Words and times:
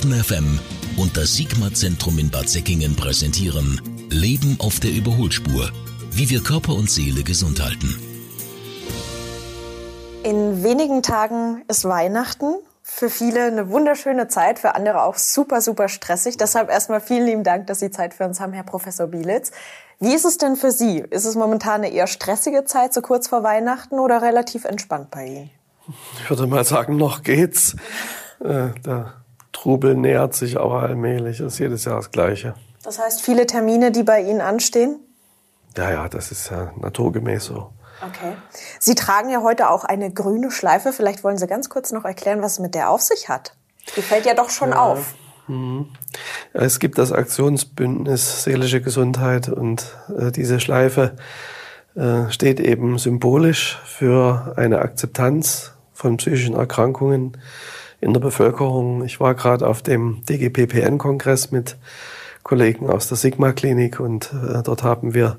Baden 0.00 0.24
FM 0.24 0.58
und 0.96 1.14
das 1.18 1.34
Sigma-Zentrum 1.34 2.18
in 2.18 2.30
Bad 2.30 2.48
Säckingen 2.48 2.96
präsentieren 2.96 3.82
Leben 4.08 4.56
auf 4.58 4.80
der 4.80 4.92
Überholspur. 4.92 5.70
Wie 6.10 6.30
wir 6.30 6.42
Körper 6.42 6.72
und 6.72 6.90
Seele 6.90 7.22
gesund 7.22 7.62
halten. 7.62 8.00
In 10.22 10.64
wenigen 10.64 11.02
Tagen 11.02 11.62
ist 11.68 11.84
Weihnachten. 11.84 12.54
Für 12.82 13.10
viele 13.10 13.44
eine 13.44 13.68
wunderschöne 13.68 14.28
Zeit, 14.28 14.58
für 14.58 14.74
andere 14.74 15.02
auch 15.02 15.16
super, 15.16 15.60
super 15.60 15.90
stressig. 15.90 16.38
Deshalb 16.38 16.70
erstmal 16.70 17.02
vielen 17.02 17.26
lieben 17.26 17.44
Dank, 17.44 17.66
dass 17.66 17.80
Sie 17.80 17.90
Zeit 17.90 18.14
für 18.14 18.24
uns 18.24 18.40
haben, 18.40 18.54
Herr 18.54 18.64
Professor 18.64 19.06
Bielitz. 19.06 19.50
Wie 19.98 20.14
ist 20.14 20.24
es 20.24 20.38
denn 20.38 20.56
für 20.56 20.70
Sie? 20.70 21.04
Ist 21.10 21.26
es 21.26 21.34
momentan 21.34 21.82
eine 21.82 21.92
eher 21.92 22.06
stressige 22.06 22.64
Zeit, 22.64 22.94
so 22.94 23.02
kurz 23.02 23.28
vor 23.28 23.42
Weihnachten, 23.42 23.98
oder 23.98 24.22
relativ 24.22 24.64
entspannt 24.64 25.10
bei 25.10 25.26
Ihnen? 25.26 25.50
Ich 26.22 26.30
würde 26.30 26.46
mal 26.46 26.64
sagen, 26.64 26.96
noch 26.96 27.22
geht's. 27.22 27.76
Äh, 28.42 28.70
der 28.86 29.19
Trubel 29.60 29.94
nähert 29.94 30.34
sich 30.34 30.58
aber 30.58 30.82
allmählich. 30.82 31.38
Das 31.38 31.54
ist 31.54 31.58
jedes 31.58 31.84
Jahr 31.84 31.96
das 31.96 32.10
Gleiche. 32.10 32.54
Das 32.82 32.98
heißt, 32.98 33.20
viele 33.20 33.46
Termine, 33.46 33.92
die 33.92 34.02
bei 34.02 34.22
Ihnen 34.22 34.40
anstehen? 34.40 34.98
Ja, 35.76 35.90
ja, 35.90 36.08
das 36.08 36.32
ist 36.32 36.50
ja 36.50 36.72
naturgemäß 36.80 37.44
so. 37.44 37.70
Okay. 38.00 38.36
Sie 38.78 38.94
tragen 38.94 39.28
ja 39.28 39.42
heute 39.42 39.68
auch 39.68 39.84
eine 39.84 40.10
grüne 40.10 40.50
Schleife. 40.50 40.94
Vielleicht 40.94 41.22
wollen 41.24 41.36
Sie 41.36 41.46
ganz 41.46 41.68
kurz 41.68 41.92
noch 41.92 42.06
erklären, 42.06 42.40
was 42.40 42.52
es 42.52 42.58
mit 42.60 42.74
der 42.74 42.88
auf 42.88 43.02
sich 43.02 43.28
hat. 43.28 43.54
Die 43.96 44.02
fällt 44.02 44.24
ja 44.24 44.32
doch 44.32 44.48
schon 44.48 44.70
ja. 44.70 44.78
auf. 44.78 45.14
Mhm. 45.46 45.88
Es 46.54 46.78
gibt 46.78 46.96
das 46.96 47.12
Aktionsbündnis 47.12 48.44
Seelische 48.44 48.80
Gesundheit 48.80 49.50
und 49.50 49.94
äh, 50.16 50.32
diese 50.32 50.58
Schleife 50.58 51.16
äh, 51.96 52.30
steht 52.30 52.60
eben 52.60 52.96
symbolisch 52.96 53.78
für 53.84 54.54
eine 54.56 54.78
Akzeptanz 54.78 55.74
von 55.92 56.16
psychischen 56.16 56.54
Erkrankungen 56.54 57.36
in 58.00 58.12
der 58.12 58.20
Bevölkerung. 58.20 59.04
Ich 59.04 59.20
war 59.20 59.34
gerade 59.34 59.66
auf 59.66 59.82
dem 59.82 60.24
DGPPN-Kongress 60.28 61.50
mit 61.50 61.76
Kollegen 62.42 62.88
aus 62.88 63.08
der 63.08 63.16
Sigma-Klinik 63.16 64.00
und 64.00 64.32
äh, 64.32 64.62
dort 64.62 64.82
haben 64.82 65.14
wir 65.14 65.36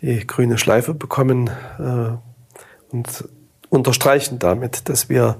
die 0.00 0.26
grüne 0.26 0.58
Schleife 0.58 0.94
bekommen 0.94 1.50
äh, 1.78 2.94
und 2.94 3.28
unterstreichen 3.68 4.38
damit, 4.38 4.88
dass 4.88 5.08
wir 5.08 5.36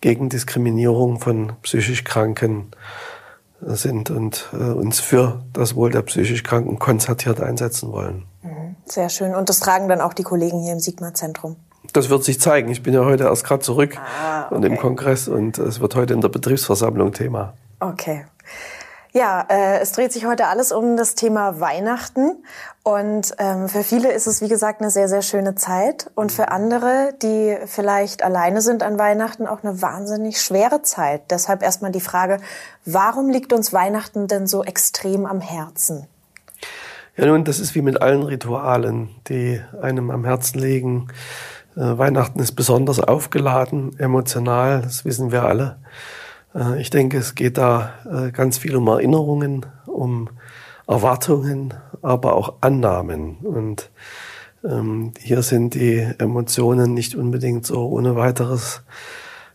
gegen 0.00 0.28
Diskriminierung 0.28 1.20
von 1.20 1.52
psychisch 1.62 2.04
Kranken 2.04 2.70
äh, 3.66 3.74
sind 3.74 4.10
und 4.10 4.48
äh, 4.52 4.56
uns 4.56 5.00
für 5.00 5.42
das 5.52 5.74
Wohl 5.74 5.90
der 5.90 6.02
psychisch 6.02 6.42
Kranken 6.42 6.78
konzertiert 6.78 7.40
einsetzen 7.40 7.92
wollen. 7.92 8.24
Mhm. 8.42 8.76
Sehr 8.86 9.08
schön. 9.08 9.34
Und 9.34 9.48
das 9.48 9.60
tragen 9.60 9.88
dann 9.88 10.00
auch 10.00 10.14
die 10.14 10.24
Kollegen 10.24 10.62
hier 10.62 10.72
im 10.72 10.80
Sigma-Zentrum? 10.80 11.56
Das 11.92 12.10
wird 12.10 12.24
sich 12.24 12.40
zeigen. 12.40 12.70
Ich 12.70 12.82
bin 12.82 12.94
ja 12.94 13.04
heute 13.04 13.24
erst 13.24 13.44
gerade 13.44 13.62
zurück 13.62 13.96
ah, 13.96 14.46
okay. 14.46 14.54
und 14.54 14.64
im 14.64 14.76
Kongress 14.76 15.28
und 15.28 15.58
es 15.58 15.80
wird 15.80 15.94
heute 15.94 16.14
in 16.14 16.20
der 16.20 16.28
Betriebsversammlung 16.28 17.12
Thema. 17.12 17.54
Okay. 17.80 18.24
Ja, 19.12 19.44
äh, 19.48 19.80
es 19.80 19.90
dreht 19.92 20.12
sich 20.12 20.24
heute 20.24 20.46
alles 20.46 20.70
um 20.70 20.96
das 20.96 21.16
Thema 21.16 21.58
Weihnachten. 21.58 22.44
Und 22.84 23.34
ähm, 23.38 23.68
für 23.68 23.82
viele 23.82 24.12
ist 24.12 24.26
es, 24.26 24.40
wie 24.40 24.48
gesagt, 24.48 24.80
eine 24.80 24.90
sehr, 24.90 25.08
sehr 25.08 25.22
schöne 25.22 25.56
Zeit. 25.56 26.10
Und 26.14 26.30
für 26.30 26.50
andere, 26.50 27.12
die 27.20 27.56
vielleicht 27.66 28.22
alleine 28.22 28.62
sind 28.62 28.82
an 28.84 28.98
Weihnachten, 28.98 29.46
auch 29.46 29.64
eine 29.64 29.82
wahnsinnig 29.82 30.40
schwere 30.40 30.82
Zeit. 30.82 31.22
Deshalb 31.30 31.62
erstmal 31.62 31.90
die 31.90 32.00
Frage, 32.00 32.38
warum 32.84 33.30
liegt 33.30 33.52
uns 33.52 33.72
Weihnachten 33.72 34.28
denn 34.28 34.46
so 34.46 34.62
extrem 34.62 35.26
am 35.26 35.40
Herzen? 35.40 36.06
Ja, 37.16 37.26
nun, 37.26 37.44
das 37.44 37.58
ist 37.58 37.74
wie 37.74 37.82
mit 37.82 38.00
allen 38.00 38.22
Ritualen, 38.22 39.10
die 39.28 39.60
einem 39.82 40.10
am 40.10 40.24
Herzen 40.24 40.60
liegen. 40.60 41.08
Äh, 41.76 41.98
Weihnachten 41.98 42.40
ist 42.40 42.52
besonders 42.52 43.00
aufgeladen, 43.00 43.98
emotional, 43.98 44.82
das 44.82 45.04
wissen 45.04 45.32
wir 45.32 45.44
alle. 45.44 45.78
Äh, 46.54 46.80
ich 46.80 46.90
denke, 46.90 47.18
es 47.18 47.34
geht 47.34 47.58
da 47.58 47.94
äh, 48.10 48.30
ganz 48.32 48.58
viel 48.58 48.76
um 48.76 48.86
Erinnerungen, 48.88 49.66
um 49.86 50.28
Erwartungen, 50.86 51.74
aber 52.02 52.34
auch 52.34 52.54
Annahmen. 52.60 53.36
Und 53.36 53.90
ähm, 54.64 55.12
hier 55.18 55.42
sind 55.42 55.74
die 55.74 56.06
Emotionen 56.18 56.94
nicht 56.94 57.14
unbedingt 57.14 57.64
so 57.66 57.88
ohne 57.88 58.16
weiteres 58.16 58.82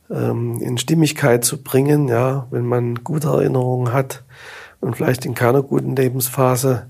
ähm, 0.10 0.62
in 0.62 0.78
Stimmigkeit 0.78 1.44
zu 1.44 1.62
bringen. 1.62 2.08
Ja, 2.08 2.48
wenn 2.52 2.66
man 2.66 3.04
gute 3.04 3.28
Erinnerungen 3.28 3.92
hat 3.92 4.24
und 4.80 4.96
vielleicht 4.96 5.26
in 5.26 5.36
keiner 5.36 5.62
guten 5.62 5.96
Lebensphase 5.96 6.88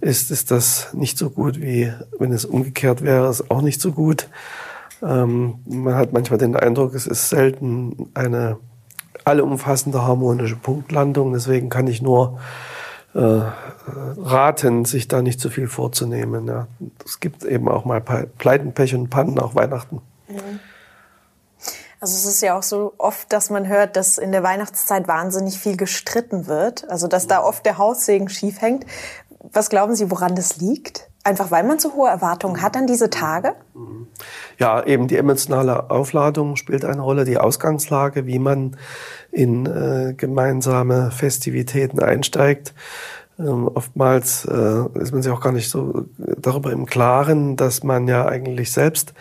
ist, 0.00 0.30
ist 0.30 0.50
das 0.50 0.92
nicht 0.94 1.18
so 1.18 1.30
gut 1.30 1.60
wie 1.60 1.92
wenn 2.18 2.32
es 2.32 2.44
umgekehrt 2.44 3.02
wäre, 3.02 3.28
ist 3.28 3.50
auch 3.50 3.62
nicht 3.62 3.80
so 3.80 3.92
gut. 3.92 4.28
Ähm, 5.02 5.60
man 5.66 5.94
hat 5.94 6.12
manchmal 6.12 6.38
den 6.38 6.56
Eindruck, 6.56 6.94
es 6.94 7.06
ist 7.06 7.28
selten 7.28 8.10
eine 8.14 8.58
allumfassende 9.24 10.02
harmonische 10.02 10.56
Punktlandung. 10.56 11.32
Deswegen 11.32 11.68
kann 11.68 11.86
ich 11.86 12.02
nur 12.02 12.38
äh, 13.14 13.40
raten, 14.16 14.84
sich 14.84 15.08
da 15.08 15.22
nicht 15.22 15.40
zu 15.40 15.50
viel 15.50 15.68
vorzunehmen. 15.68 16.46
Ja. 16.46 16.66
Es 17.04 17.20
gibt 17.20 17.44
eben 17.44 17.68
auch 17.68 17.84
mal 17.84 18.00
Pleiten, 18.00 18.72
Pech 18.72 18.94
und 18.94 19.10
Pannen, 19.10 19.38
auch 19.38 19.54
Weihnachten. 19.54 20.00
Also 22.00 22.16
es 22.16 22.24
ist 22.24 22.42
ja 22.42 22.58
auch 22.58 22.62
so 22.62 22.94
oft, 22.98 23.32
dass 23.32 23.50
man 23.50 23.68
hört, 23.68 23.96
dass 23.96 24.18
in 24.18 24.32
der 24.32 24.42
Weihnachtszeit 24.42 25.06
wahnsinnig 25.06 25.58
viel 25.58 25.76
gestritten 25.76 26.46
wird. 26.46 26.88
Also 26.90 27.06
dass 27.06 27.26
da 27.26 27.42
oft 27.42 27.64
der 27.66 27.78
Haussegen 27.78 28.28
schief 28.28 28.60
hängt. 28.60 28.86
Was 29.52 29.70
glauben 29.70 29.94
Sie, 29.94 30.10
woran 30.10 30.34
das 30.34 30.56
liegt? 30.56 31.10
Einfach 31.24 31.50
weil 31.52 31.62
man 31.62 31.78
so 31.78 31.94
hohe 31.94 32.08
Erwartungen 32.08 32.62
hat 32.62 32.76
an 32.76 32.86
diese 32.86 33.08
Tage? 33.08 33.54
Ja, 34.58 34.84
eben 34.84 35.06
die 35.06 35.16
emotionale 35.16 35.90
Aufladung 35.90 36.56
spielt 36.56 36.84
eine 36.84 37.00
Rolle, 37.00 37.24
die 37.24 37.38
Ausgangslage, 37.38 38.26
wie 38.26 38.40
man 38.40 38.76
in 39.30 39.66
äh, 39.66 40.14
gemeinsame 40.14 41.10
Festivitäten 41.12 42.00
einsteigt. 42.00 42.74
Ähm, 43.38 43.68
oftmals 43.68 44.44
äh, 44.44 44.84
ist 44.98 45.12
man 45.12 45.22
sich 45.22 45.32
auch 45.32 45.40
gar 45.40 45.52
nicht 45.52 45.70
so 45.70 46.06
darüber 46.16 46.72
im 46.72 46.86
Klaren, 46.86 47.56
dass 47.56 47.82
man 47.82 48.08
ja 48.08 48.26
eigentlich 48.26 48.72
selbst 48.72 49.14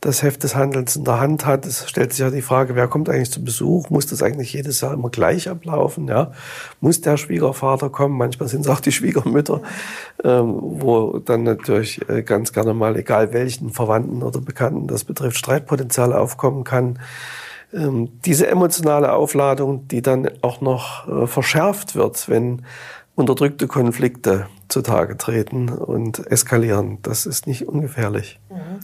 das 0.00 0.22
Heft 0.22 0.42
des 0.42 0.54
Handelns 0.54 0.94
in 0.96 1.04
der 1.04 1.20
Hand 1.20 1.46
hat. 1.46 1.66
Es 1.66 1.88
stellt 1.88 2.12
sich 2.12 2.20
ja 2.20 2.30
die 2.30 2.42
Frage, 2.42 2.76
wer 2.76 2.86
kommt 2.86 3.08
eigentlich 3.08 3.30
zu 3.30 3.42
Besuch? 3.42 3.90
Muss 3.90 4.06
das 4.06 4.22
eigentlich 4.22 4.52
jedes 4.52 4.80
Jahr 4.80 4.92
immer 4.92 5.10
gleich 5.10 5.48
ablaufen? 5.48 6.06
Ja? 6.06 6.32
Muss 6.80 7.00
der 7.00 7.16
Schwiegervater 7.16 7.90
kommen? 7.90 8.16
Manchmal 8.16 8.48
sind 8.48 8.60
es 8.60 8.68
auch 8.68 8.80
die 8.80 8.92
Schwiegermütter, 8.92 9.62
ähm, 10.22 10.58
wo 10.60 11.18
dann 11.18 11.42
natürlich 11.42 12.08
äh, 12.08 12.22
ganz 12.22 12.52
gerne 12.52 12.74
mal, 12.74 12.96
egal 12.96 13.32
welchen 13.32 13.70
Verwandten 13.70 14.22
oder 14.22 14.40
Bekannten 14.40 14.86
das 14.86 15.04
betrifft, 15.04 15.38
Streitpotenzial 15.38 16.12
aufkommen 16.12 16.64
kann. 16.64 16.98
Ähm, 17.72 18.20
diese 18.24 18.46
emotionale 18.46 19.12
Aufladung, 19.12 19.88
die 19.88 20.02
dann 20.02 20.28
auch 20.42 20.60
noch 20.60 21.08
äh, 21.08 21.26
verschärft 21.26 21.96
wird, 21.96 22.28
wenn 22.28 22.62
unterdrückte 23.16 23.66
Konflikte 23.66 24.46
zutage 24.68 25.16
treten 25.16 25.70
und 25.70 26.30
eskalieren, 26.30 26.98
das 27.02 27.26
ist 27.26 27.46
nicht 27.46 27.66
ungefährlich. 27.66 28.38
Mhm. 28.50 28.80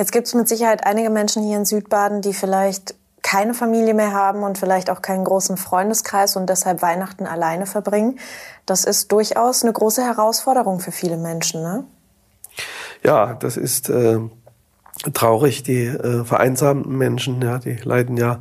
Jetzt 0.00 0.12
gibt 0.12 0.28
es 0.28 0.34
mit 0.34 0.48
Sicherheit 0.48 0.86
einige 0.86 1.10
Menschen 1.10 1.42
hier 1.42 1.58
in 1.58 1.66
Südbaden, 1.66 2.22
die 2.22 2.32
vielleicht 2.32 2.94
keine 3.20 3.52
Familie 3.52 3.92
mehr 3.92 4.14
haben 4.14 4.44
und 4.44 4.56
vielleicht 4.56 4.88
auch 4.88 5.02
keinen 5.02 5.24
großen 5.24 5.58
Freundeskreis 5.58 6.36
und 6.36 6.48
deshalb 6.48 6.80
Weihnachten 6.80 7.26
alleine 7.26 7.66
verbringen. 7.66 8.18
Das 8.64 8.86
ist 8.86 9.12
durchaus 9.12 9.62
eine 9.62 9.74
große 9.74 10.02
Herausforderung 10.02 10.80
für 10.80 10.90
viele 10.90 11.18
Menschen, 11.18 11.62
ne? 11.62 11.84
Ja, 13.04 13.34
das 13.34 13.58
ist 13.58 13.90
äh, 13.90 14.20
traurig. 15.12 15.64
Die 15.64 15.84
äh, 15.84 16.24
vereinsamten 16.24 16.96
Menschen, 16.96 17.42
ja, 17.42 17.58
die 17.58 17.76
leiden 17.76 18.16
ja 18.16 18.40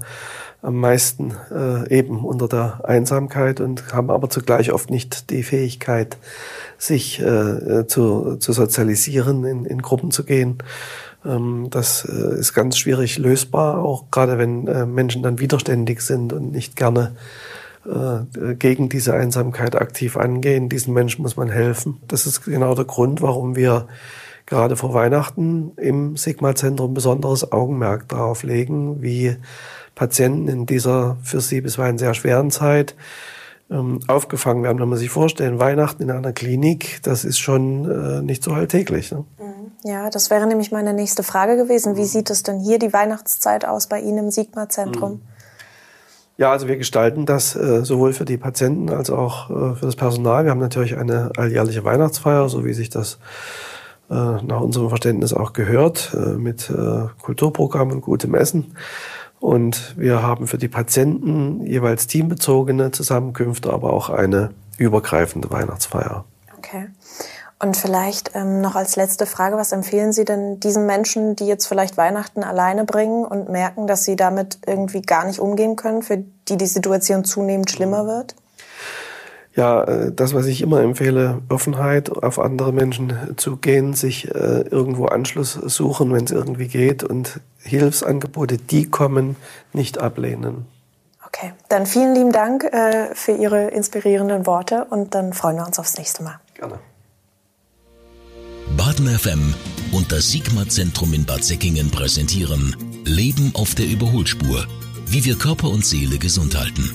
am 0.61 0.75
meisten 0.75 1.35
äh, 1.51 1.89
eben 1.93 2.23
unter 2.23 2.47
der 2.47 2.81
Einsamkeit 2.85 3.59
und 3.59 3.93
haben 3.93 4.09
aber 4.09 4.29
zugleich 4.29 4.71
oft 4.71 4.89
nicht 4.89 5.29
die 5.29 5.43
Fähigkeit, 5.43 6.17
sich 6.77 7.19
äh, 7.19 7.85
zu, 7.87 8.37
zu 8.37 8.53
sozialisieren, 8.53 9.43
in, 9.43 9.65
in 9.65 9.81
Gruppen 9.81 10.11
zu 10.11 10.23
gehen. 10.23 10.57
Ähm, 11.25 11.68
das 11.69 12.06
äh, 12.06 12.40
ist 12.40 12.53
ganz 12.53 12.78
schwierig 12.78 13.18
lösbar, 13.18 13.80
auch 13.80 14.12
gerade 14.12 14.38
wenn 14.38 14.68
äh, 14.68 14.85
Menschen 14.85 15.24
dann 15.24 15.40
widerständig 15.40 16.02
sind 16.02 16.34
und 16.34 16.52
nicht 16.52 16.75
gerne 16.75 17.16
äh, 17.85 18.56
gegen 18.56 18.89
diese 18.89 19.13
Einsamkeit 19.13 19.75
aktiv 19.75 20.18
angehen. 20.18 20.69
Diesen 20.69 20.94
Menschen 20.94 21.21
muss 21.21 21.38
man 21.38 21.50
helfen. 21.50 21.98
Das 22.07 22.25
ist 22.25 22.45
genau 22.45 22.75
der 22.75 22.86
Grund, 22.86 23.21
warum 23.21 23.56
wir 23.56 23.88
gerade 24.45 24.75
vor 24.75 24.94
Weihnachten 24.94 25.74
im 25.77 26.18
Sigma-Zentrum 26.18 26.94
besonderes 26.94 27.51
Augenmerk 27.51 28.07
darauf 28.10 28.44
legen, 28.44 29.01
wie 29.01 29.36
Patienten 29.94 30.48
in 30.48 30.65
dieser 30.65 31.18
für 31.24 31.42
sie 31.42 31.62
bisweilen 31.62 31.98
sehr 31.98 32.13
schweren 32.13 32.50
Zeit 32.50 32.95
ähm, 33.69 34.00
aufgefangen 34.07 34.63
werden. 34.63 34.80
Wenn 34.80 34.89
man 34.89 34.98
sich 34.98 35.10
vorstellen, 35.10 35.60
Weihnachten 35.60 36.01
in 36.01 36.10
einer 36.10 36.31
Klinik, 36.31 37.00
das 37.04 37.25
ist 37.25 37.38
schon 37.38 38.25
nicht 38.25 38.44
so 38.44 38.51
alltäglich. 38.51 39.12
Ne? 39.12 39.25
Mhm. 39.83 39.89
Ja, 39.89 40.09
das 40.09 40.29
wäre 40.29 40.47
nämlich 40.47 40.71
meine 40.71 40.93
nächste 40.93 41.23
Frage 41.23 41.57
gewesen. 41.57 41.95
Wie 41.95 42.05
sieht 42.05 42.29
es 42.29 42.43
denn 42.43 42.59
hier 42.59 42.79
die 42.79 42.93
Weihnachtszeit 42.93 43.65
aus 43.65 43.87
bei 43.87 43.99
Ihnen 43.99 44.17
im 44.17 44.31
Sigma-Zentrum? 44.31 45.11
Mhm. 45.13 45.21
Ja, 46.37 46.51
also 46.51 46.69
wir 46.69 46.77
gestalten 46.77 47.25
das 47.25 47.55
äh, 47.55 47.83
sowohl 47.83 48.13
für 48.13 48.23
die 48.23 48.37
Patienten 48.37 48.89
als 48.89 49.09
auch 49.09 49.49
äh, 49.49 49.75
für 49.75 49.85
das 49.85 49.97
Personal. 49.97 50.45
Wir 50.45 50.51
haben 50.51 50.59
natürlich 50.59 50.97
eine 50.97 51.31
alljährliche 51.35 51.83
Weihnachtsfeier, 51.83 52.47
so 52.47 52.63
wie 52.63 52.73
sich 52.73 52.89
das 52.89 53.19
äh, 54.09 54.13
nach 54.13 54.61
unserem 54.61 54.87
Verständnis 54.87 55.33
auch 55.33 55.51
gehört, 55.51 56.15
äh, 56.15 56.37
mit 56.37 56.69
äh, 56.69 57.07
Kulturprogramm 57.21 57.91
und 57.91 58.01
gutem 58.01 58.35
Essen. 58.35 58.73
Und 59.41 59.95
wir 59.97 60.23
haben 60.23 60.47
für 60.47 60.57
die 60.57 60.67
Patienten 60.67 61.65
jeweils 61.65 62.07
teambezogene 62.07 62.91
Zusammenkünfte, 62.91 63.71
aber 63.71 63.91
auch 63.91 64.09
eine 64.09 64.51
übergreifende 64.77 65.51
Weihnachtsfeier. 65.51 66.23
Okay. 66.57 66.87
Und 67.61 67.75
vielleicht 67.75 68.31
ähm, 68.35 68.61
noch 68.61 68.75
als 68.75 68.95
letzte 68.95 69.25
Frage, 69.25 69.57
was 69.57 69.73
empfehlen 69.73 70.13
Sie 70.13 70.23
denn 70.23 70.61
diesen 70.61 70.85
Menschen, 70.85 71.35
die 71.35 71.45
jetzt 71.45 71.67
vielleicht 71.67 71.97
Weihnachten 71.97 72.41
alleine 72.41 72.85
bringen 72.85 73.25
und 73.25 73.50
merken, 73.50 73.85
dass 73.85 74.06
sie 74.06 74.15
damit 74.15 74.59
irgendwie 74.65 75.01
gar 75.01 75.25
nicht 75.25 75.39
umgehen 75.39 75.75
können, 75.75 76.01
für 76.01 76.23
die 76.47 76.56
die 76.56 76.67
Situation 76.67 77.25
zunehmend 77.25 77.69
schlimmer 77.69 78.07
wird? 78.07 78.35
Ja, 79.56 79.83
äh, 79.83 80.13
das, 80.13 80.33
was 80.33 80.45
ich 80.45 80.61
immer 80.61 80.79
empfehle, 80.79 81.41
Offenheit 81.50 82.09
auf 82.09 82.39
andere 82.39 82.71
Menschen 82.71 83.33
zu 83.35 83.57
gehen, 83.57 83.94
sich 83.94 84.33
äh, 84.33 84.62
irgendwo 84.62 85.07
Anschluss 85.07 85.51
suchen, 85.51 86.13
wenn 86.13 86.23
es 86.23 86.31
irgendwie 86.31 86.69
geht 86.69 87.03
und 87.03 87.41
Hilfsangebote, 87.57 88.57
die 88.57 88.89
kommen, 88.89 89.35
nicht 89.73 89.97
ablehnen. 89.97 90.65
Okay, 91.27 91.51
dann 91.67 91.85
vielen 91.85 92.15
lieben 92.15 92.31
Dank 92.31 92.63
äh, 92.63 93.13
für 93.13 93.33
Ihre 93.33 93.67
inspirierenden 93.67 94.45
Worte 94.45 94.85
und 94.89 95.13
dann 95.13 95.33
freuen 95.33 95.57
wir 95.57 95.67
uns 95.67 95.77
aufs 95.77 95.97
nächste 95.97 96.23
Mal. 96.23 96.39
Gerne. 96.53 96.79
Baden 98.77 99.07
FM 99.07 99.54
und 99.92 100.12
das 100.12 100.31
Sigma-Zentrum 100.31 101.13
in 101.13 101.25
Bad 101.25 101.44
Säckingen 101.44 101.89
präsentieren 101.89 102.75
Leben 103.04 103.51
auf 103.54 103.75
der 103.75 103.88
Überholspur. 103.88 104.68
Wie 105.07 105.25
wir 105.25 105.36
Körper 105.36 105.69
und 105.69 105.86
Seele 105.86 106.18
gesund 106.18 106.57
halten. 106.57 106.89